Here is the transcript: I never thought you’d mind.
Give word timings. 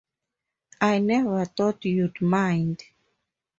I 0.91 0.97
never 0.97 1.45
thought 1.45 1.85
you’d 1.85 2.21
mind. 2.23 2.85